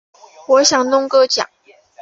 [0.47, 1.47] 我想弄个奖